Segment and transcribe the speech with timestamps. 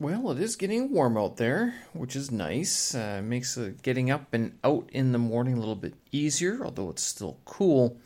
[0.00, 2.96] Well, it is getting warm out there, which is nice.
[2.96, 6.90] Uh, makes uh, getting up and out in the morning a little bit easier, although
[6.90, 7.96] it's still cool.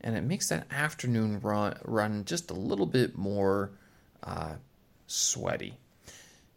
[0.00, 3.72] And it makes that afternoon run, run just a little bit more
[4.22, 4.54] uh,
[5.08, 5.74] sweaty.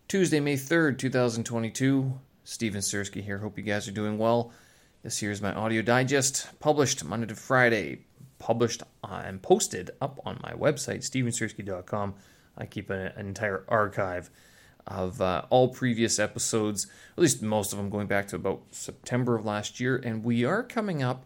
[0.07, 2.19] Tuesday, May 3rd, 2022.
[2.43, 3.39] Steven Sersky here.
[3.39, 4.51] Hope you guys are doing well.
[5.01, 8.05] This here is my audio digest, published Monday to Friday,
[8.37, 12.13] published and posted up on my website, stevensersky.com.
[12.55, 14.29] I keep an, an entire archive
[14.87, 16.87] of uh, all previous episodes,
[17.17, 19.97] at least most of them going back to about September of last year.
[20.03, 21.25] And we are coming up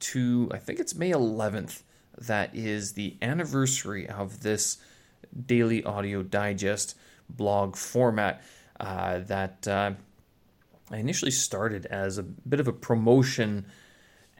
[0.00, 1.82] to, I think it's May 11th,
[2.18, 4.78] that is the anniversary of this
[5.46, 6.96] daily audio digest
[7.28, 8.42] blog format
[8.80, 9.92] uh, that uh,
[10.90, 13.66] I initially started as a bit of a promotion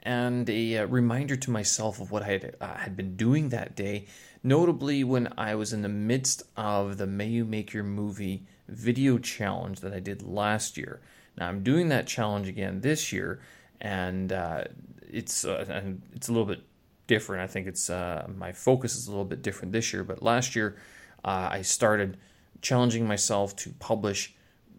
[0.03, 3.75] and a uh, reminder to myself of what I had, uh, had been doing that
[3.75, 4.07] day,
[4.43, 9.17] notably when I was in the midst of the May You Make Your Movie video
[9.17, 11.01] challenge that I did last year.
[11.37, 13.41] Now I'm doing that challenge again this year,
[13.81, 14.63] and uh,
[15.09, 16.63] it's uh, it's a little bit
[17.07, 17.43] different.
[17.43, 20.03] I think it's uh, my focus is a little bit different this year.
[20.03, 20.77] But last year,
[21.23, 22.17] uh, I started
[22.61, 24.35] challenging myself to publish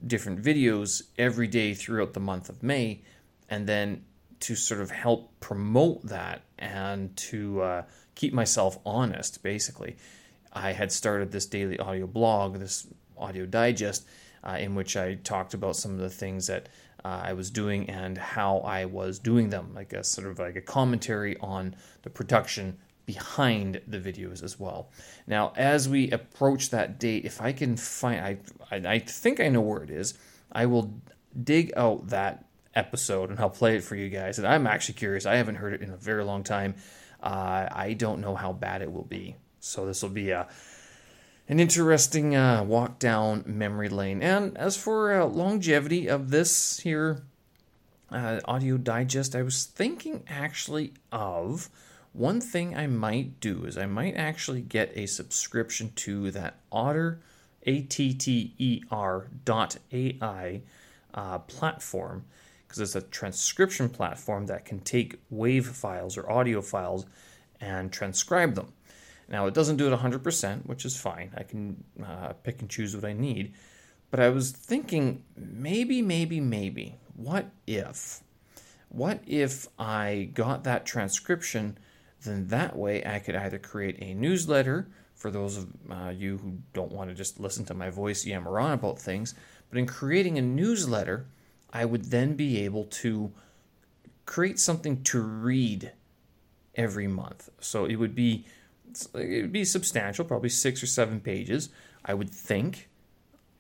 [0.07, 3.03] different videos every day throughout the month of May,
[3.49, 4.05] and then
[4.41, 7.83] to sort of help promote that and to uh,
[8.15, 9.97] keep myself honest, basically.
[10.53, 12.87] I had started this daily audio blog, this
[13.21, 14.07] audio digest,
[14.43, 16.69] uh, in which I talked about some of the things that
[17.05, 20.57] uh, I was doing and how I was doing them, like a sort of like
[20.57, 24.91] a commentary on the production behind the videos as well.
[25.27, 28.39] Now, as we approach that date, if I can find, I,
[28.71, 30.15] I, I think I know where it is.
[30.53, 30.95] I will
[31.43, 34.39] dig out that episode and I'll play it for you guys.
[34.39, 35.27] And I'm actually curious.
[35.27, 36.75] I haven't heard it in a very long time.
[37.23, 39.37] Uh, I don't know how bad it will be.
[39.61, 40.49] So this will be a
[41.51, 44.23] an interesting uh, walk down memory lane.
[44.23, 47.23] And as for uh, longevity of this here
[48.09, 51.69] uh, audio digest, I was thinking actually of
[52.13, 57.19] one thing I might do is I might actually get a subscription to that Otter,
[57.65, 60.61] A T T E R dot A I
[61.13, 62.27] uh, platform
[62.63, 67.07] because it's a transcription platform that can take wave files or audio files
[67.61, 68.73] and transcribe them.
[69.31, 71.31] Now, it doesn't do it 100%, which is fine.
[71.37, 73.55] I can uh, pick and choose what I need.
[74.11, 78.23] But I was thinking maybe, maybe, maybe, what if?
[78.89, 81.79] What if I got that transcription?
[82.23, 86.55] Then that way I could either create a newsletter for those of uh, you who
[86.73, 89.35] don't want to just listen to my voice yammer on about things.
[89.69, 91.27] But in creating a newsletter,
[91.73, 93.31] I would then be able to
[94.27, 95.93] create something to read
[96.75, 97.49] every month.
[97.61, 98.45] So it would be
[99.15, 101.71] it would be substantial, probably six or seven pages,
[102.05, 102.89] I would think.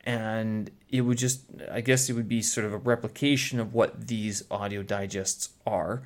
[0.02, 4.08] And it would just, I guess it would be sort of a replication of what
[4.08, 6.02] these audio digests are.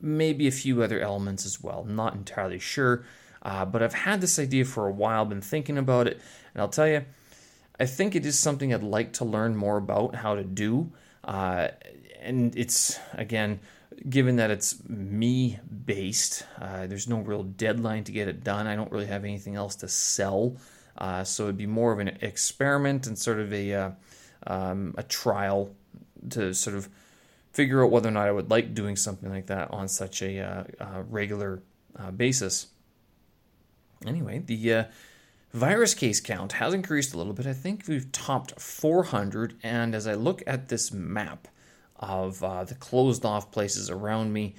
[0.00, 1.84] Maybe a few other elements as well.
[1.84, 3.04] Not entirely sure.
[3.42, 6.20] Uh, but I've had this idea for a while, been thinking about it.
[6.52, 7.04] And I'll tell you,
[7.78, 10.90] I think it is something I'd like to learn more about how to do.
[11.22, 11.68] Uh,
[12.20, 13.60] and it's, again,
[14.08, 18.66] given that it's me based, uh, there's no real deadline to get it done.
[18.66, 20.56] I don't really have anything else to sell,
[20.98, 23.90] uh, so it'd be more of an experiment and sort of a uh,
[24.46, 25.74] um, a trial
[26.30, 26.88] to sort of
[27.52, 30.40] figure out whether or not I would like doing something like that on such a
[30.40, 31.62] uh, uh, regular
[31.98, 32.68] uh, basis.
[34.06, 34.86] Anyway, the
[35.52, 37.46] virus case count has increased a little bit.
[37.46, 41.48] I think we've topped 400, and as I look at this map
[41.98, 44.54] of uh, the closed off places around me.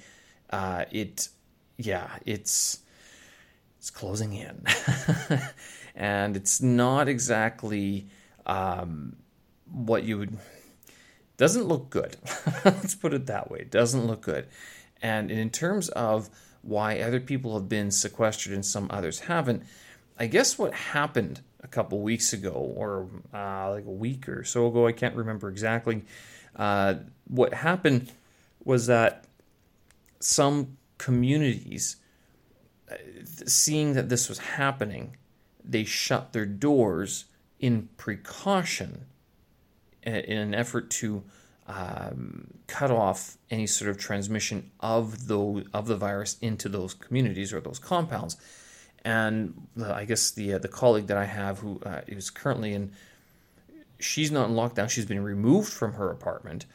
[0.50, 1.28] Uh, it,
[1.76, 2.80] yeah, it's
[3.78, 4.64] it's closing in,
[5.94, 8.08] and it's not exactly
[8.46, 9.16] um,
[9.70, 10.38] what you would.
[11.36, 12.16] Doesn't look good.
[12.64, 13.60] Let's put it that way.
[13.60, 14.48] It doesn't look good,
[15.00, 16.28] and in terms of
[16.62, 19.62] why other people have been sequestered and some others haven't,
[20.18, 24.66] I guess what happened a couple weeks ago, or uh, like a week or so
[24.66, 26.02] ago, I can't remember exactly
[26.58, 26.94] uh,
[27.26, 28.12] what happened
[28.64, 29.24] was that
[30.20, 31.96] some communities,
[32.90, 32.96] uh,
[33.46, 35.16] seeing that this was happening,
[35.64, 37.26] they shut their doors
[37.60, 39.06] in precaution
[40.02, 41.22] in an effort to
[41.66, 47.52] um, cut off any sort of transmission of the of the virus into those communities
[47.52, 48.36] or those compounds.
[49.04, 52.72] And uh, I guess the uh, the colleague that I have who uh, is currently
[52.72, 52.92] in
[53.98, 54.88] she's not in lockdown.
[54.88, 56.66] She's been removed from her apartment.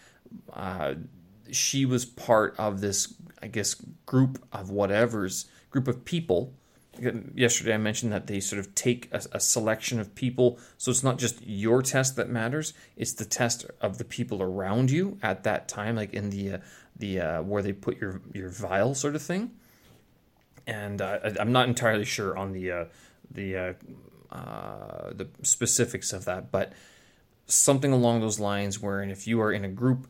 [0.52, 0.96] Uh,
[1.52, 3.76] she was part of this, I guess,
[4.06, 6.54] group of whatever's group of people
[7.00, 10.60] yesterday I mentioned that they sort of take a, a, selection of people.
[10.78, 14.92] So it's not just your test that matters; it's the test of the people around
[14.92, 16.58] you at that time, like in the uh,
[16.96, 19.52] the uh, where they put your your vial sort of thing.
[20.66, 22.86] And uh, I, am not entirely sure on the uh,
[23.30, 23.74] the uh,
[24.32, 26.74] uh, the specifics of that, but
[27.46, 28.80] something along those lines.
[28.80, 30.08] Where if you are in a group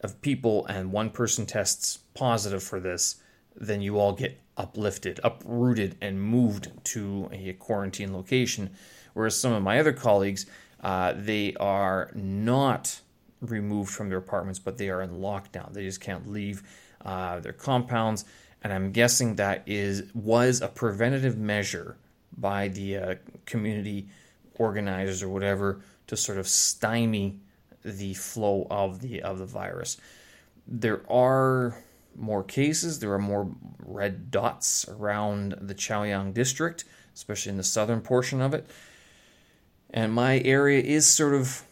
[0.00, 3.16] of people and one person tests positive for this,
[3.56, 8.70] then you all get uplifted, uprooted, and moved to a quarantine location.
[9.14, 10.46] Whereas some of my other colleagues,
[10.82, 13.00] uh, they are not
[13.40, 15.72] removed from their apartments, but they are in lockdown.
[15.72, 16.62] They just can't leave
[17.04, 18.24] uh, their compounds,
[18.62, 21.96] and I'm guessing that is was a preventative measure
[22.36, 23.14] by the uh,
[23.46, 24.08] community
[24.56, 27.40] organizers or whatever to sort of stymie
[27.84, 29.96] the flow of the of the virus.
[30.66, 31.82] There are
[32.16, 32.98] more cases.
[32.98, 36.84] There are more red dots around the Chaoyang district,
[37.14, 38.68] especially in the southern portion of it.
[39.90, 41.62] And my area is sort of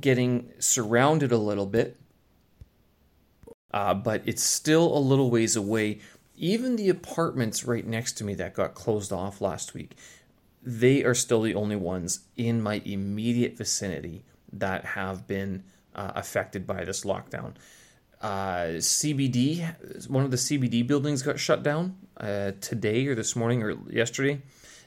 [0.00, 1.98] getting surrounded a little bit,
[3.72, 5.98] uh, but it's still a little ways away.
[6.36, 9.96] Even the apartments right next to me that got closed off last week,
[10.62, 15.64] they are still the only ones in my immediate vicinity that have been
[15.94, 17.54] uh, affected by this lockdown.
[18.20, 23.62] Uh, CBD, one of the CBD buildings got shut down uh, today or this morning
[23.62, 24.42] or yesterday,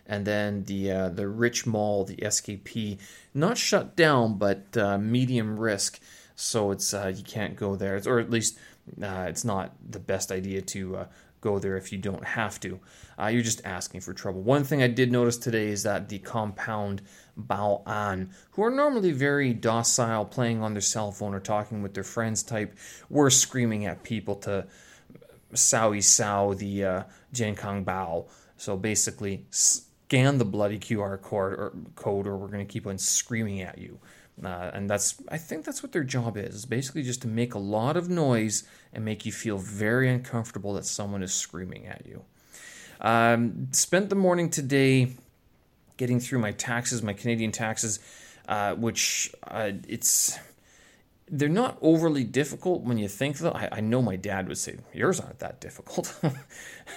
[0.05, 2.99] and then the uh, the Rich Mall, the SKP,
[3.33, 5.99] not shut down but uh, medium risk.
[6.35, 8.57] So it's uh, you can't go there, or at least
[8.99, 11.07] it's not the best idea to
[11.43, 12.79] go there if you don't have to.
[13.19, 14.41] Uh, you're just asking for trouble.
[14.41, 17.01] One thing I did notice today is that the compound
[17.39, 21.93] Bao An, who are normally very docile, playing on their cell phone or talking with
[21.93, 22.75] their friends type,
[23.09, 24.65] were screaming at people to
[25.53, 27.03] Sao Sao the uh,
[27.35, 28.27] Kang Bao.
[28.55, 32.97] So basically, scan the bloody QR code or, code, or we're going to keep on
[32.97, 33.99] screaming at you.
[34.41, 37.59] Uh, and that's I think that's what their job is basically just to make a
[37.59, 42.23] lot of noise and make you feel very uncomfortable that someone is screaming at you.
[43.01, 45.11] Um, spent the morning today
[45.97, 47.99] getting through my taxes, my Canadian taxes,
[48.47, 50.39] uh, which uh, it's
[51.29, 53.51] they're not overly difficult when you think though.
[53.51, 56.19] I, I know my dad would say yours aren't that difficult.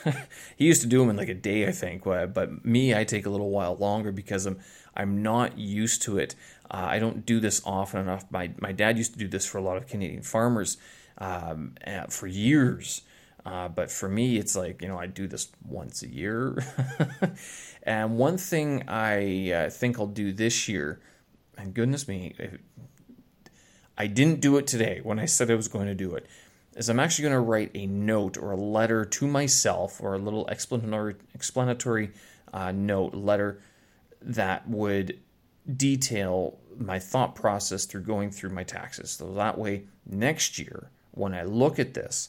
[0.57, 3.27] he used to do them in like a day, I think, but me, I take
[3.27, 4.59] a little while longer because I'm
[4.97, 6.35] I'm not used to it.
[6.71, 8.25] Uh, I don't do this often enough.
[8.31, 10.79] My my dad used to do this for a lot of Canadian farmers
[11.19, 11.75] um,
[12.11, 13.03] for years.
[13.47, 16.65] Uh, but for me, it's like, you know, I do this once a year.
[17.85, 21.01] and one thing I uh, think I'll do this year,
[21.57, 22.35] and goodness me,
[23.97, 26.27] I didn't do it today when I said I was going to do it,
[26.75, 30.19] is I'm actually going to write a note or a letter to myself or a
[30.19, 32.11] little explanatory, explanatory
[32.53, 33.61] uh, note, letter
[34.23, 35.21] that would
[35.75, 39.11] detail my thought process through going through my taxes.
[39.11, 42.29] So that way, next year, when I look at this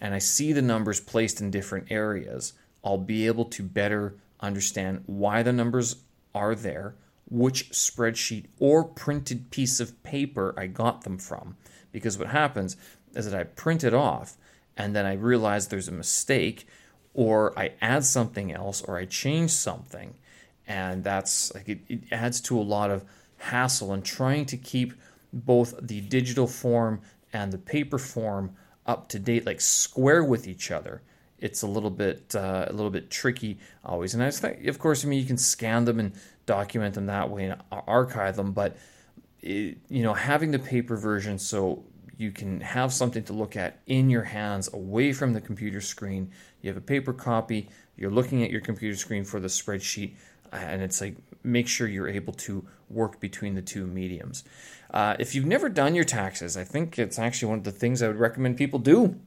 [0.00, 2.52] and I see the numbers placed in different areas,
[2.84, 5.96] I'll be able to better understand why the numbers
[6.34, 6.94] are there,
[7.28, 11.56] which spreadsheet or printed piece of paper I got them from.
[11.90, 12.76] Because what happens
[13.14, 14.36] is that I print it off
[14.76, 16.66] and then I realize there's a mistake,
[17.12, 20.14] or I add something else, or I change something
[20.68, 23.04] and that's like it, it adds to a lot of
[23.38, 24.92] hassle and trying to keep
[25.32, 27.00] both the digital form
[27.32, 28.54] and the paper form
[28.86, 31.02] up to date, like square with each other.
[31.38, 35.04] It's a little bit uh, a little bit tricky always, and I think, of course,
[35.04, 36.12] I mean you can scan them and
[36.46, 38.76] document them that way and archive them, but
[39.40, 41.84] it, you know having the paper version so
[42.16, 46.32] you can have something to look at in your hands away from the computer screen.
[46.60, 47.68] You have a paper copy.
[47.96, 50.14] You're looking at your computer screen for the spreadsheet
[50.52, 54.44] and it's like make sure you're able to work between the two mediums.
[54.90, 58.02] Uh, if you've never done your taxes, I think it's actually one of the things
[58.02, 59.18] I would recommend people do.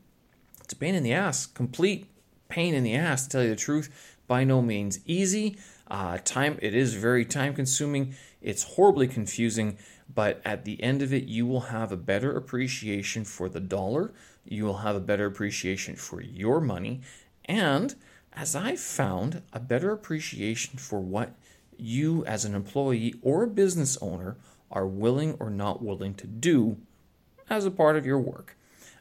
[0.63, 2.07] It's a pain in the ass, complete
[2.49, 4.17] pain in the ass to tell you the truth.
[4.27, 5.57] By no means easy.
[5.89, 8.15] Uh, time it is very time consuming.
[8.41, 9.77] It's horribly confusing,
[10.13, 14.13] but at the end of it, you will have a better appreciation for the dollar.
[14.45, 17.01] You will have a better appreciation for your money,
[17.45, 17.93] and
[18.33, 21.35] as I found, a better appreciation for what
[21.77, 24.37] you, as an employee or a business owner,
[24.71, 26.77] are willing or not willing to do
[27.49, 28.55] as a part of your work.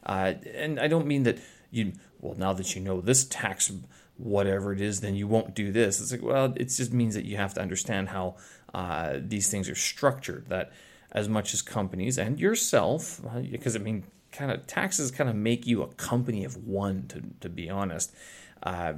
[0.04, 1.38] Uh, and I don't mean that
[1.70, 3.70] you, well, now that you know this tax,
[4.16, 6.00] whatever it is, then you won't do this.
[6.00, 8.36] It's like, well, it just means that you have to understand how
[8.74, 10.48] uh, these things are structured.
[10.48, 10.72] That
[11.12, 13.20] as much as companies and yourself,
[13.50, 17.06] because uh, I mean, kind of taxes kind of make you a company of one,
[17.08, 18.14] to, to be honest.
[18.62, 18.92] Uh,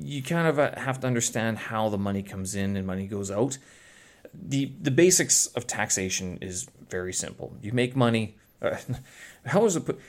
[0.00, 3.30] you kind of uh, have to understand how the money comes in and money goes
[3.30, 3.58] out.
[4.32, 7.56] The the basics of taxation is very simple.
[7.62, 8.36] You make money.
[8.62, 8.76] Uh,
[9.46, 10.00] how is it put?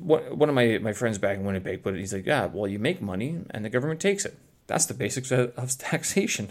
[0.00, 2.00] One of my, my friends back in Winnipeg put it.
[2.00, 4.36] He's like, yeah, well, you make money and the government takes it.
[4.66, 6.50] That's the basics of, of taxation.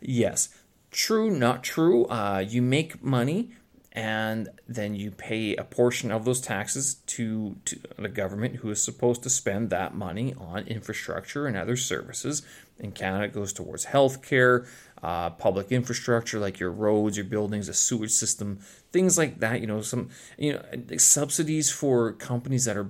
[0.00, 0.48] yes,
[0.90, 2.06] true, not true.
[2.06, 3.50] Uh, you make money
[3.92, 8.82] and then you pay a portion of those taxes to, to the government who is
[8.82, 12.42] supposed to spend that money on infrastructure and other services.
[12.78, 14.68] In Canada, it goes towards healthcare,
[15.02, 18.60] uh, public infrastructure like your roads, your buildings, a sewage system,
[18.92, 19.60] things like that.
[19.60, 20.62] You know, some you know
[20.96, 22.88] subsidies for companies that are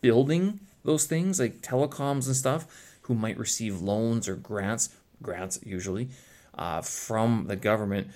[0.00, 4.90] building those things like telecoms and stuff, who might receive loans or grants,
[5.20, 6.08] grants usually,
[6.54, 8.08] uh, from the government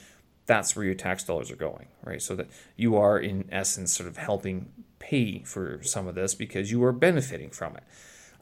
[0.47, 2.21] that's where your tax dollars are going, right?
[2.21, 6.71] So that you are, in essence, sort of helping pay for some of this because
[6.71, 7.85] you are benefiting from it.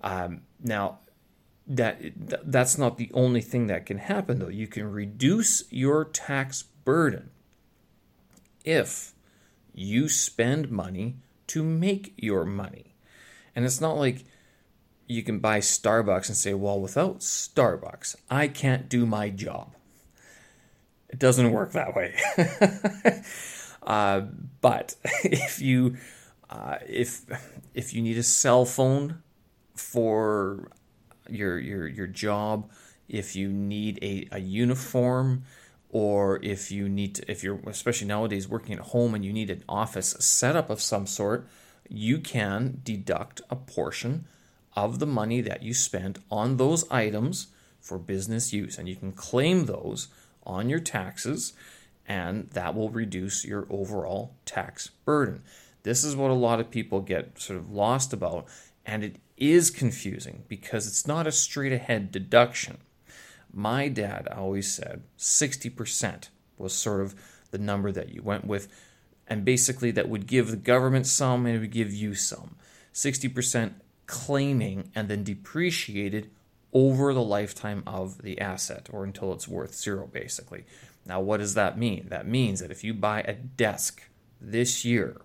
[0.02, 0.98] Um, now,
[1.66, 2.00] that
[2.44, 4.48] that's not the only thing that can happen, though.
[4.48, 7.30] You can reduce your tax burden
[8.64, 9.14] if
[9.74, 11.16] you spend money
[11.48, 12.94] to make your money.
[13.54, 14.24] And it's not like
[15.06, 19.74] you can buy Starbucks and say, well, without Starbucks, I can't do my job.
[21.10, 22.14] It doesn't work that way.
[23.82, 24.22] uh,
[24.60, 25.96] but if you
[26.48, 27.22] uh, if
[27.74, 29.22] if you need a cell phone
[29.74, 30.70] for
[31.28, 32.70] your your your job,
[33.08, 35.44] if you need a, a uniform,
[35.88, 39.50] or if you need to, if you're especially nowadays working at home and you need
[39.50, 41.46] an office setup of some sort,
[41.88, 44.26] you can deduct a portion
[44.76, 47.48] of the money that you spent on those items
[47.80, 50.08] for business use, and you can claim those
[50.44, 51.52] on your taxes,
[52.06, 55.42] and that will reduce your overall tax burden.
[55.82, 58.46] This is what a lot of people get sort of lost about,
[58.84, 62.78] and it is confusing because it's not a straight ahead deduction.
[63.52, 66.28] My dad always said 60%
[66.58, 67.14] was sort of
[67.50, 68.68] the number that you went with,
[69.26, 72.56] and basically that would give the government some and it would give you some.
[72.92, 73.74] 60%
[74.06, 76.30] claiming and then depreciated
[76.72, 80.64] over the lifetime of the asset or until it's worth zero, basically.
[81.06, 82.06] Now, what does that mean?
[82.08, 84.02] That means that if you buy a desk
[84.40, 85.20] this year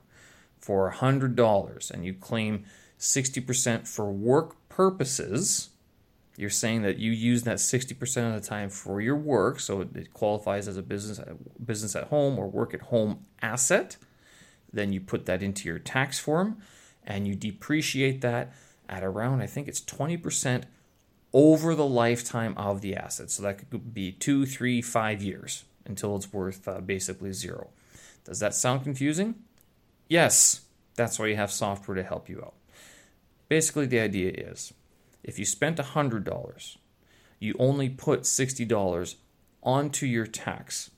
[0.59, 2.65] for $100 and you claim
[2.99, 5.69] 60% for work purposes,
[6.37, 10.13] you're saying that you use that 60% of the time for your work, so it
[10.13, 11.19] qualifies as a business
[11.63, 13.95] business at home or work at home asset.
[14.71, 16.57] Then you put that into your tax form
[17.05, 18.53] and you depreciate that
[18.89, 20.63] at around I think it's 20%
[21.35, 23.29] over the lifetime of the asset.
[23.29, 27.71] So that could be two, three, five years until it's worth uh, basically zero.
[28.23, 29.35] Does that sound confusing?
[30.07, 30.61] Yes,
[30.95, 32.53] that's why you have software to help you out.
[33.49, 34.73] Basically, the idea is
[35.25, 36.77] if you spent $100,
[37.39, 39.15] you only put $60
[39.61, 40.89] onto your tax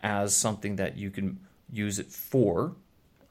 [0.00, 1.40] as something that you can
[1.72, 2.76] use it for,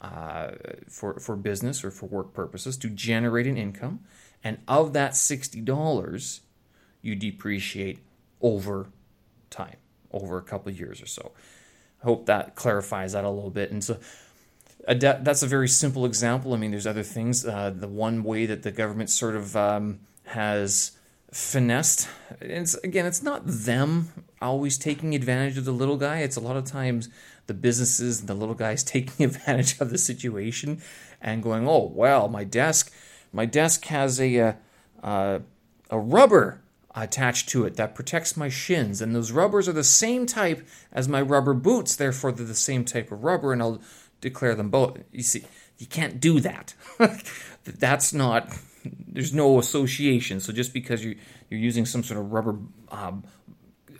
[0.02, 0.52] uh,
[0.90, 4.02] for, for business or for work purposes to generate an income.
[4.44, 6.40] And of that $60,
[7.02, 8.00] you depreciate
[8.42, 8.88] over
[9.50, 9.78] time,
[10.12, 11.32] over a couple years or so.
[12.02, 13.72] I hope that clarifies that a little bit.
[13.72, 14.00] And so
[14.88, 16.54] a de- that's a very simple example.
[16.54, 17.46] I mean, there's other things.
[17.46, 20.92] Uh, the one way that the government sort of um, has
[21.32, 24.10] finessed, it's, again, it's not them
[24.42, 26.20] always taking advantage of the little guy.
[26.20, 27.10] It's a lot of times
[27.48, 30.82] the businesses and the little guys taking advantage of the situation
[31.22, 32.92] and going, oh, well, my desk
[33.32, 34.54] my desk has a, uh,
[35.04, 35.40] uh,
[35.90, 36.62] a rubber
[36.94, 41.08] attached to it that protects my shins, and those rubbers are the same type as
[41.08, 43.82] my rubber boots, therefore, they're the same type of rubber, and I'll
[44.20, 45.00] declare them both.
[45.12, 45.46] You see,
[45.78, 46.74] you can't do that.
[47.64, 48.50] That's not,
[49.08, 50.40] there's no association.
[50.40, 51.18] So just because you,
[51.50, 52.58] you're using some sort of rubber
[52.90, 53.24] um,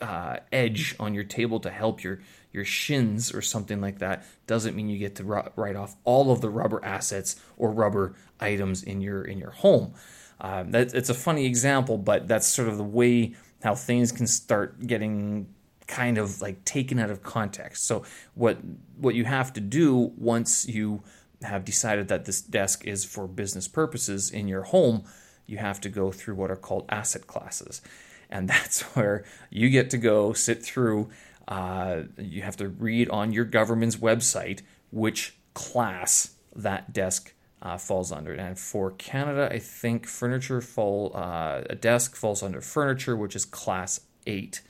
[0.00, 2.20] uh, edge on your table to help your
[2.52, 6.40] your shins or something like that doesn't mean you get to write off all of
[6.40, 9.94] the rubber assets or rubber items in your in your home.
[10.40, 14.26] Um, that, it's a funny example, but that's sort of the way how things can
[14.26, 15.46] start getting
[15.86, 17.86] kind of like taken out of context.
[17.86, 18.04] So
[18.34, 18.58] what
[18.96, 21.02] what you have to do once you
[21.42, 25.04] have decided that this desk is for business purposes in your home,
[25.46, 27.82] you have to go through what are called asset classes.
[28.30, 31.10] And that's where you get to go sit through
[31.48, 38.12] uh, you have to read on your government's website which class that desk uh, falls
[38.12, 38.32] under.
[38.32, 43.44] And for Canada, I think furniture fall uh, a desk falls under furniture, which is
[43.44, 44.62] class eight,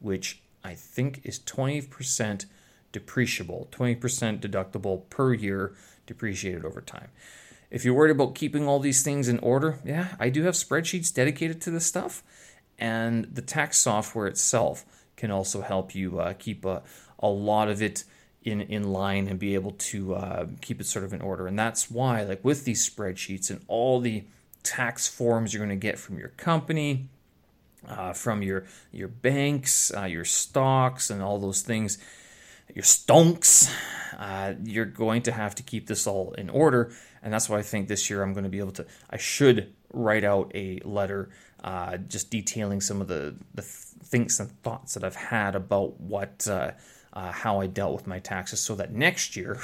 [0.00, 2.46] which I think is twenty percent
[2.92, 5.74] depreciable, twenty percent deductible per year,
[6.06, 7.10] depreciated over time.
[7.70, 11.12] if you're worried about keeping all these things in order, yeah, I do have spreadsheets
[11.12, 12.22] dedicated to this stuff.
[12.78, 14.84] And the tax software itself
[15.18, 16.82] can also help you uh, keep a,
[17.18, 18.04] a lot of it
[18.42, 21.46] in, in line and be able to uh, keep it sort of in order.
[21.46, 24.24] And that's why, like with these spreadsheets and all the
[24.62, 27.08] tax forms you're going to get from your company,
[27.86, 31.98] uh, from your your banks, uh, your stocks, and all those things,
[32.74, 33.72] your stonks.
[34.18, 37.62] Uh, you're going to have to keep this all in order, and that's why I
[37.62, 38.86] think this year I'm going to be able to.
[39.10, 41.30] I should write out a letter
[41.62, 43.62] uh, just detailing some of the the
[44.10, 46.46] thinks and thoughts that I've had about what.
[46.48, 46.72] Uh,
[47.10, 49.58] uh, how I dealt with my taxes so that next year,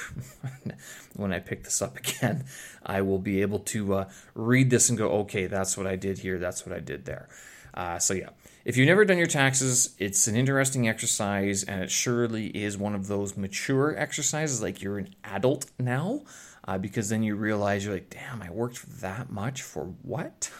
[1.15, 2.47] when I pick this up again,
[2.85, 6.19] I will be able to uh, read this and go, okay, that's what I did
[6.19, 7.29] here, that's what I did there.
[7.75, 8.31] Uh, so, yeah,
[8.65, 12.95] if you've never done your taxes, it's an interesting exercise, and it surely is one
[12.95, 16.23] of those mature exercises, like you're an adult now,
[16.67, 20.51] uh, because then you realize you're like, damn, I worked that much for what?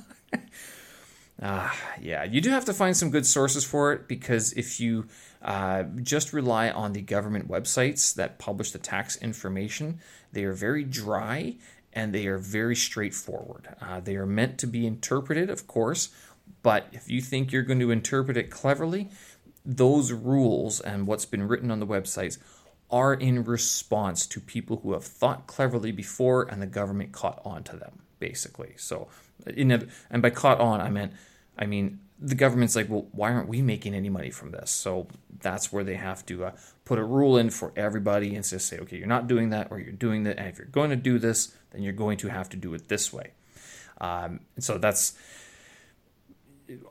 [1.42, 5.08] Ah, yeah, you do have to find some good sources for it because if you
[5.42, 10.00] uh, just rely on the government websites that publish the tax information,
[10.34, 11.56] they are very dry
[11.94, 13.70] and they are very straightforward.
[13.82, 16.10] Uh, they are meant to be interpreted, of course,
[16.62, 19.10] but if you think you're going to interpret it cleverly,
[19.66, 22.38] those rules and what's been written on the websites
[22.92, 27.64] are in response to people who have thought cleverly before and the government caught on
[27.64, 28.74] to them, basically.
[28.78, 29.08] So,
[29.46, 31.14] a, and by caught on, I meant,
[31.60, 34.72] I mean, the government's like, well, why aren't we making any money from this?
[34.72, 35.08] So
[35.42, 36.52] that's where they have to uh,
[36.86, 39.80] put a rule in for everybody and just say, okay, you're not doing that or
[39.80, 40.38] you're doing that.
[40.38, 42.88] And if you're going to do this, then you're going to have to do it
[42.88, 43.32] this way.
[44.02, 45.18] Um, so that's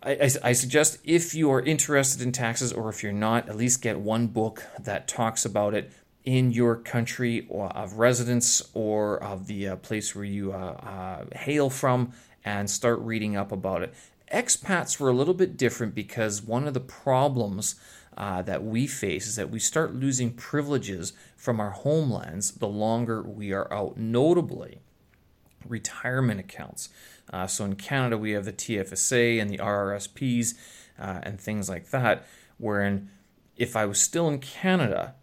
[0.03, 3.81] I, I, suggest if you are interested in taxes or if you're not, at least
[3.81, 5.93] get one book that talks about it
[6.25, 11.71] in your country of residence or of the uh, place where you uh, uh, hail
[11.71, 12.13] from
[12.45, 13.95] and start reading up about it.
[14.33, 17.77] Expats were a little bit different because one of the problems
[18.17, 23.23] uh, that we face is that we start losing privileges from our homelands the longer
[23.23, 23.97] we are out.
[23.97, 24.81] Notably,
[25.67, 26.89] retirement accounts.
[27.33, 30.55] Uh, so in Canada, we have the TFSA and the RRSPs
[30.99, 32.27] uh, and things like that,
[32.59, 33.11] wherein
[33.57, 35.15] if I was still in Canada,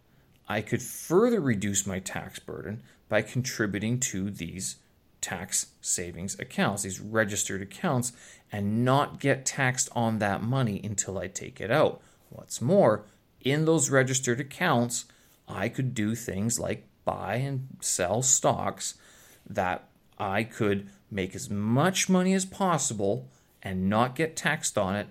[0.48, 4.76] I could further reduce my tax burden by contributing to these
[5.26, 8.12] tax savings accounts, these registered accounts,
[8.52, 12.00] and not get taxed on that money until I take it out.
[12.30, 13.04] What's more,
[13.40, 15.06] in those registered accounts,
[15.48, 18.94] I could do things like buy and sell stocks
[19.48, 23.28] that I could make as much money as possible
[23.64, 25.08] and not get taxed on it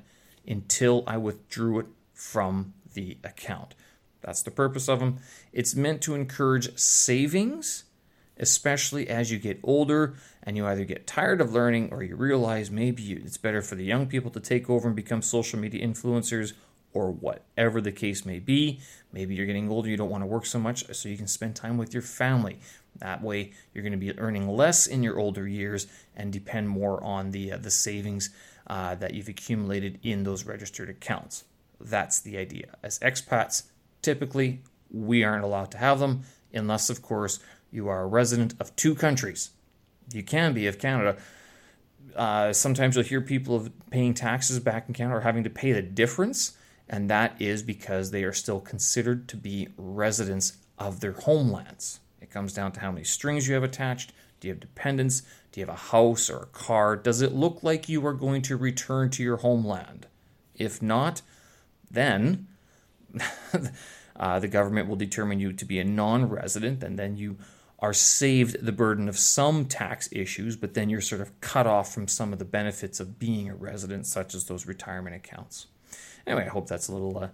[0.47, 3.75] until I withdrew it from the account.
[4.21, 5.19] That's the purpose of them.
[5.51, 7.83] It's meant to encourage savings,
[8.37, 12.69] especially as you get older and you either get tired of learning or you realize
[12.69, 16.53] maybe it's better for the young people to take over and become social media influencers
[16.93, 18.79] or whatever the case may be.
[19.11, 21.55] Maybe you're getting older, you don't want to work so much, so you can spend
[21.55, 22.59] time with your family.
[22.97, 27.03] That way, you're going to be earning less in your older years and depend more
[27.03, 28.29] on the uh, the savings
[28.67, 31.43] uh, that you've accumulated in those registered accounts.
[31.81, 32.77] That's the idea.
[32.81, 33.63] As expats,
[34.01, 37.39] typically we aren't allowed to have them unless, of course,
[37.75, 39.51] you are a resident of two countries.
[40.13, 41.17] You can be of Canada.
[42.15, 45.73] Uh, sometimes you'll hear people of paying taxes back in Canada or having to pay
[45.73, 46.57] the difference,
[46.87, 51.99] and that is because they are still considered to be residents of their homelands.
[52.21, 54.13] It comes down to how many strings you have attached.
[54.39, 55.23] Do you have dependents?
[55.51, 56.95] Do you have a house or a car?
[56.95, 60.07] Does it look like you are going to return to your homeland?
[60.55, 61.21] If not,
[61.91, 62.47] then
[64.15, 67.37] uh, the government will determine you to be a non resident, and then you
[67.79, 71.93] are saved the burden of some tax issues, but then you're sort of cut off
[71.93, 75.67] from some of the benefits of being a resident, such as those retirement accounts.
[76.25, 77.27] Anyway, I hope that's a little uh,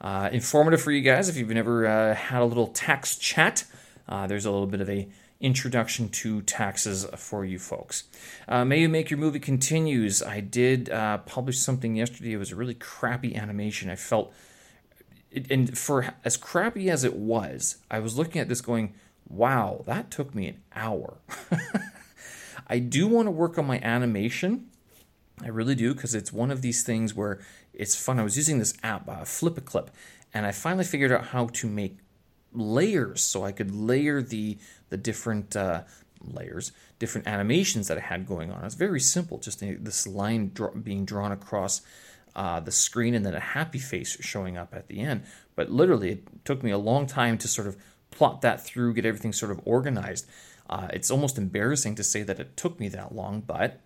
[0.00, 1.28] uh, informative for you guys.
[1.28, 3.64] If you've never uh, had a little tax chat,
[4.08, 5.08] uh, there's a little bit of a
[5.40, 8.04] introduction to taxes for you folks.
[8.48, 10.22] Uh, May You Make Your Movie continues.
[10.22, 12.32] I did uh, publish something yesterday.
[12.32, 13.90] It was a really crappy animation.
[13.90, 14.32] I felt,
[15.50, 18.94] and for as crappy as it was, I was looking at this going,
[19.28, 21.18] wow, that took me an hour.
[22.66, 24.70] I do want to work on my animation.
[25.42, 27.40] I really do because it's one of these things where
[27.72, 28.18] it's fun.
[28.18, 29.88] I was using this app, uh, FlipaClip,
[30.32, 31.98] and I finally figured out how to make
[32.52, 34.58] layers so I could layer the
[34.90, 35.82] the different uh,
[36.22, 38.64] layers, different animations that I had going on.
[38.64, 41.82] It's very simple, just this line being drawn across
[42.36, 45.24] uh, the screen and then a happy face showing up at the end.
[45.56, 47.76] But literally, it took me a long time to sort of
[48.14, 50.26] plot that through, get everything sort of organized.
[50.68, 53.80] Uh, it's almost embarrassing to say that it took me that long, but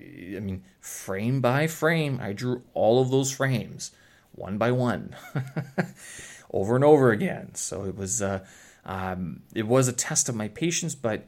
[0.00, 3.90] I mean, frame by frame, I drew all of those frames
[4.34, 5.14] one by one,
[6.52, 7.54] over and over again.
[7.54, 8.44] So it was uh,
[8.84, 11.24] um, it was a test of my patience, but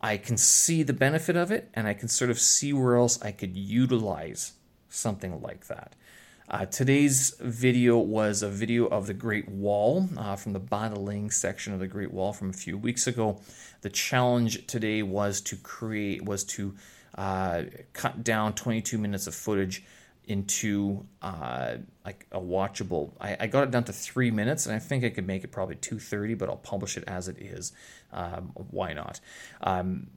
[0.00, 3.20] I can see the benefit of it, and I can sort of see where else
[3.22, 4.52] I could utilize
[4.88, 5.94] something like that.
[6.52, 11.72] Uh, today's video was a video of the Great Wall uh, from the Badaling section
[11.72, 13.40] of the Great Wall from a few weeks ago.
[13.80, 16.74] The challenge today was to create was to
[17.16, 17.62] uh,
[17.94, 19.82] cut down 22 minutes of footage
[20.26, 23.12] into uh, like a watchable.
[23.18, 25.52] I, I, got it down to three minutes, and I think I could make it
[25.52, 27.72] probably 2:30, but I'll publish it as it is.
[28.12, 29.20] Um, why not?
[29.62, 30.08] Um,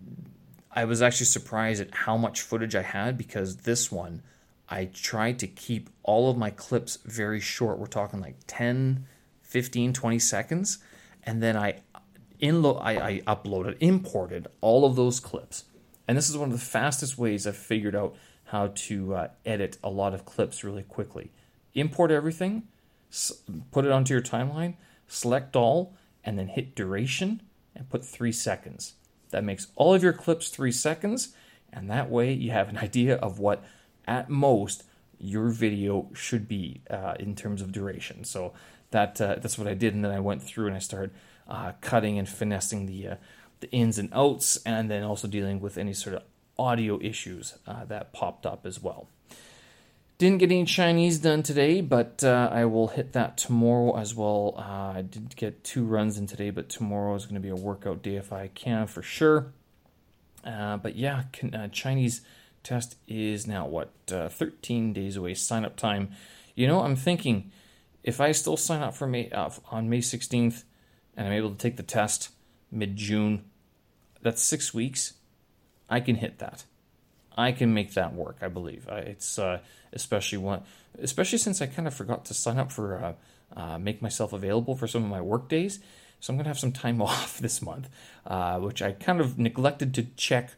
[0.70, 4.22] I was actually surprised at how much footage I had because this one
[4.70, 7.78] I tried to keep all of my clips very short.
[7.78, 9.06] We're talking like 10,
[9.42, 10.80] 15, 20 seconds,
[11.24, 11.82] and then I
[12.42, 15.66] inlo- I, I uploaded, imported all of those clips.
[16.08, 19.78] And this is one of the fastest ways I've figured out how to uh, edit
[19.84, 21.32] a lot of clips really quickly.
[21.74, 22.64] Import everything,
[23.12, 24.76] s- put it onto your timeline,
[25.08, 27.42] select all, and then hit duration
[27.76, 28.94] and put three seconds.
[29.32, 31.36] That makes all of your clips three seconds,
[31.74, 33.64] and that way you have an idea of what,
[34.08, 34.84] at most,
[35.20, 38.24] your video should be uh, in terms of duration.
[38.24, 38.54] So
[38.92, 41.12] that uh, that's what I did, and then I went through and I started
[41.48, 43.16] uh, cutting and finessing the uh,
[43.60, 46.24] the ins and outs, and then also dealing with any sort of
[46.58, 49.08] audio issues uh, that popped up as well.
[50.18, 54.56] Didn't get any Chinese done today, but uh, I will hit that tomorrow as well.
[54.58, 58.02] I did get two runs in today, but tomorrow is going to be a workout
[58.02, 59.48] day if I can for sure.
[60.44, 62.22] But yeah, can, Chinese
[62.66, 65.34] test is now what uh, 13 days away.
[65.34, 66.12] Sign up time.
[66.56, 67.52] You know, I'm thinking
[68.04, 70.64] if I still sign up for May on May 16th
[71.16, 72.30] and I'm able to take the test
[72.72, 73.46] mid June,
[74.22, 75.14] that's six weeks
[75.90, 76.66] I can hit that.
[77.38, 78.38] I can make that work.
[78.42, 79.60] I believe it's uh,
[79.92, 80.64] especially one,
[81.00, 84.76] especially since I kind of forgot to sign up for uh, uh, make myself available
[84.76, 85.80] for some of my work days.
[86.20, 87.90] So I'm gonna have some time off this month,
[88.26, 90.52] uh, which I kind of neglected to check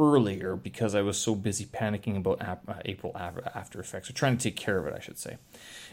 [0.00, 4.42] earlier because I was so busy panicking about uh, April After Effects, or trying to
[4.42, 5.36] take care of it, I should say.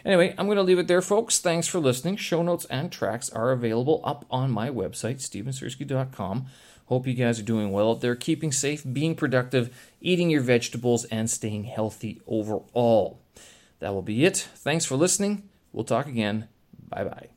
[0.06, 1.40] Anyway, I'm going to leave it there, folks.
[1.40, 2.16] Thanks for listening.
[2.16, 6.48] Show notes and tracks are available up on my website, stevensersky.com.
[6.86, 11.04] Hope you guys are doing well out there, keeping safe, being productive, eating your vegetables,
[11.06, 13.22] and staying healthy overall.
[13.80, 14.38] That will be it.
[14.56, 15.50] Thanks for listening.
[15.74, 16.48] We'll talk again.
[16.90, 17.37] Bye bye.